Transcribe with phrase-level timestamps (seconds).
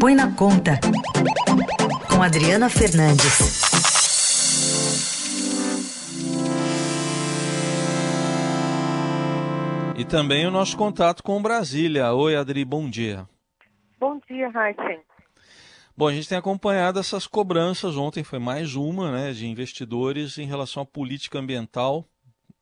[0.00, 0.78] Põe na Conta,
[2.08, 3.60] com Adriana Fernandes.
[9.98, 12.12] E também o nosso contato com Brasília.
[12.12, 13.28] Oi, Adri, bom dia.
[13.98, 15.00] Bom dia, Raíssen.
[15.96, 17.96] Bom, a gente tem acompanhado essas cobranças.
[17.96, 22.04] Ontem foi mais uma, né, de investidores em relação à política ambiental.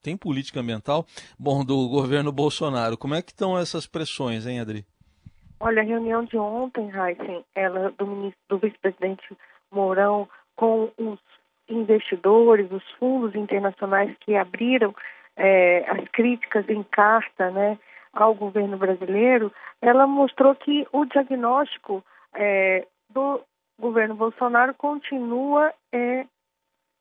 [0.00, 1.06] Tem política ambiental?
[1.38, 2.96] Bom, do governo Bolsonaro.
[2.96, 4.86] Como é que estão essas pressões, hein, Adri?
[5.58, 9.36] Olha, a reunião de ontem, Heisen, ela do, do vice-presidente
[9.70, 11.18] Mourão com os
[11.68, 14.94] investidores, os fundos internacionais que abriram
[15.36, 17.78] é, as críticas em carta, né,
[18.12, 22.04] ao governo brasileiro, ela mostrou que o diagnóstico
[22.34, 23.40] é, do
[23.78, 26.26] governo Bolsonaro continua é,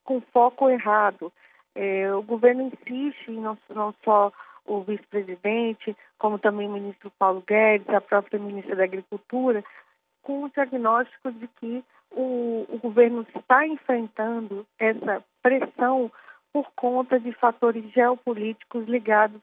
[0.04, 1.32] com foco errado.
[1.74, 4.32] É, o governo insiste, não, não só
[4.66, 9.64] o vice-presidente, como também o ministro Paulo Guedes, a própria ministra da Agricultura,
[10.22, 16.10] com o diagnóstico de que o, o governo está enfrentando essa pressão
[16.52, 19.40] por conta de fatores geopolíticos ligados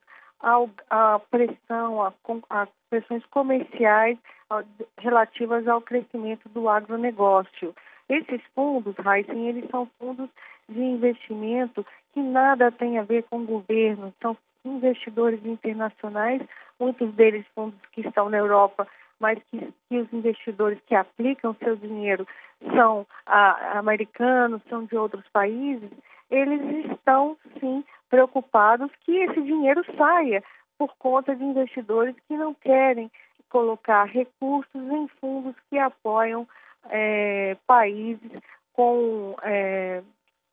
[0.89, 2.01] à pressão,
[2.49, 4.17] a pressões comerciais
[4.49, 4.63] a,
[4.97, 7.73] relativas ao crescimento do agronegócio.
[8.09, 10.29] Esses fundos, Heisen, eles são fundos
[10.67, 16.41] de investimento que nada tem a ver com o governo, são investidores internacionais,
[16.79, 18.87] muitos deles fundos que estão na Europa,
[19.19, 22.27] mas que, que os investidores que aplicam seu dinheiro
[22.75, 25.89] são ah, americanos, são de outros países,
[26.29, 30.43] eles estão sim preocupados que esse dinheiro saia
[30.77, 33.11] por conta de investidores que não querem
[33.49, 36.47] colocar recursos em fundos que apoiam
[36.89, 38.31] é, países
[38.73, 40.01] com, é,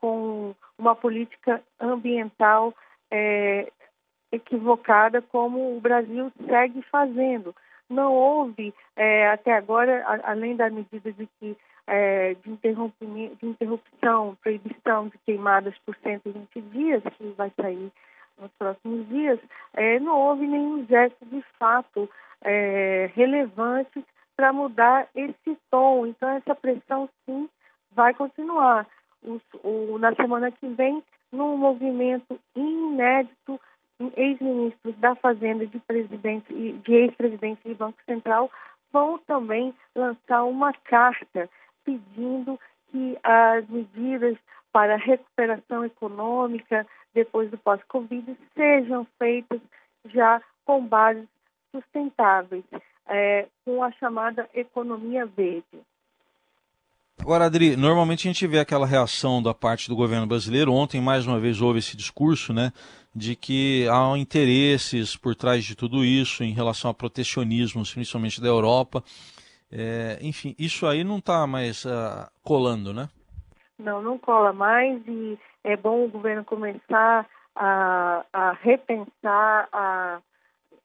[0.00, 2.74] com uma política ambiental
[3.11, 3.72] é,
[4.33, 7.55] equivocada como o Brasil segue fazendo.
[7.89, 14.36] Não houve, é, até agora, a, além da medida de que é, de, de interrupção,
[14.42, 17.91] proibição de queimadas por 120 dias, que vai sair
[18.41, 19.41] nos próximos dias,
[19.74, 22.08] é, não houve nenhum gesto de fato
[22.42, 24.05] é, relevante
[24.36, 26.07] para mudar esse tom.
[26.07, 27.48] Então, essa pressão, sim,
[27.92, 28.86] vai continuar.
[29.23, 31.02] O, o, na semana que vem,
[31.33, 33.61] num movimento inédito
[34.16, 38.50] ex-ministros da Fazenda de presidente de ex-presidente do Banco Central
[38.92, 41.48] vão também lançar uma carta
[41.84, 42.58] pedindo
[42.90, 44.36] que as medidas
[44.72, 49.61] para recuperação econômica depois do pós-Covid sejam feitas
[50.06, 51.28] já com bases
[51.72, 52.64] sustentáveis,
[53.08, 55.64] é, com a chamada economia verde.
[57.20, 60.72] Agora, Adri, normalmente a gente vê aquela reação da parte do governo brasileiro.
[60.72, 62.72] Ontem, mais uma vez, houve esse discurso, né,
[63.15, 68.48] de que há interesses por trás de tudo isso em relação ao protecionismo, principalmente da
[68.48, 69.03] Europa.
[69.73, 73.09] É, enfim, isso aí não está mais uh, colando, né?
[73.79, 80.21] Não, não cola mais e é bom o governo começar a, a repensar, a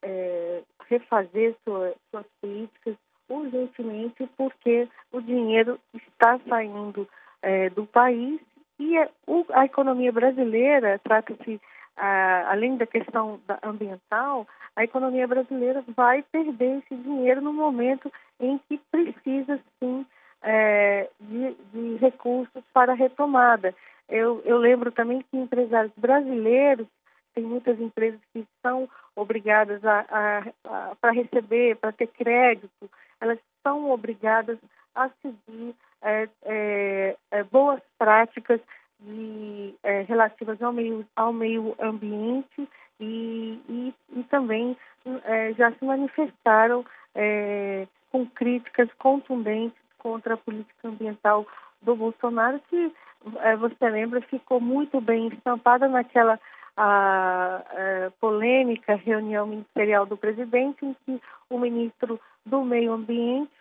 [0.02, 2.96] é, refazer sua, suas políticas
[3.28, 7.08] urgentemente porque o dinheiro está saindo
[7.42, 8.40] é, do país
[8.80, 9.10] e é,
[9.54, 11.60] a economia brasileira trata-se
[11.98, 18.78] além da questão ambiental, a economia brasileira vai perder esse dinheiro no momento em que
[18.92, 20.06] precisa sim
[20.42, 23.74] é, de, de, recursos para a retomada.
[24.08, 26.88] Eu, eu lembro também que empresários brasileiros
[27.34, 32.90] tem muitas empresas que são obrigadas a, a, a para receber, para ter crédito,
[33.20, 34.58] elas são obrigadas
[34.94, 38.62] a seguir é, é, é boas práticas
[39.00, 42.68] de, é, relativas ao meio, ao meio ambiente
[43.00, 44.78] e, e, e também
[45.24, 51.46] é, já se manifestaram é, com críticas contundentes contra a política ambiental
[51.82, 52.92] do Bolsonaro, que
[53.60, 56.40] você lembra ficou muito bem estampada naquela
[56.78, 63.52] a, a, polêmica reunião ministerial do presidente, em que o ministro do Meio Ambiente,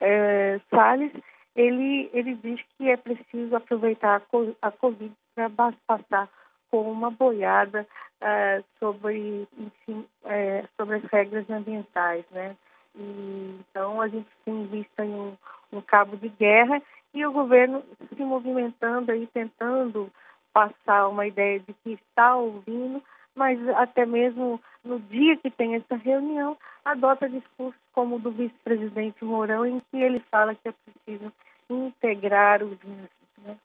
[0.00, 1.12] é, Salles,
[1.58, 4.22] ele, ele diz que é preciso aproveitar
[4.62, 5.50] a, Covid para
[5.88, 6.28] passar
[6.70, 7.84] com uma boiada
[8.20, 12.56] é, sobre, enfim, é, sobre as regras ambientais, né?
[12.94, 15.36] E, então a gente tem visto aí um,
[15.72, 16.80] um cabo de guerra
[17.12, 17.82] e o governo
[18.16, 20.08] se movimentando aí, tentando
[20.52, 23.02] passar uma ideia de que está ouvindo,
[23.34, 29.24] mas até mesmo no dia que tem essa reunião, adota discursos como o do vice-presidente
[29.24, 31.32] Mourão, em que ele fala que é preciso
[31.70, 33.08] integrar os índices.
[33.44, 33.56] Né?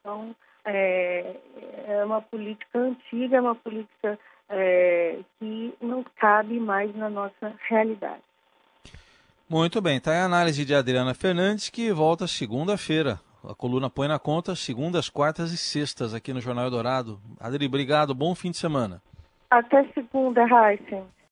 [0.00, 1.36] Então, é,
[1.86, 4.18] é, uma política antiga, é uma política
[4.48, 8.22] é, que não cabe mais na nossa realidade.
[9.48, 13.20] Muito bem, está a análise de Adriana Fernandes, que volta segunda-feira.
[13.46, 17.20] A coluna põe na conta segundas, quartas e sextas aqui no Jornal Eldorado.
[17.38, 19.02] Adri, obrigado, bom fim de semana.
[19.50, 21.04] Até segunda, Heisen.